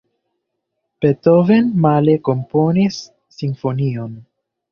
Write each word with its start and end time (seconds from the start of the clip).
Beethoven 1.03 1.67
male 1.83 2.15
komponis 2.29 2.99
simfonion. 3.39 4.19